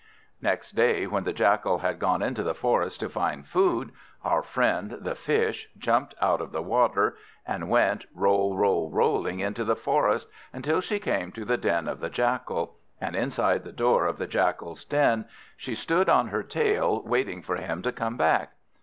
[0.41, 3.91] Next day, when the Jackal had gone into the forest to find food,
[4.23, 9.63] our friend the Fish jumped out of the water, and went roll, roll, rolling into
[9.63, 14.07] the forest, until she came to the den of the Jackal; and inside the door
[14.07, 15.25] of the Jackal's den
[15.55, 18.53] she stood on her tail, waiting for him to come back.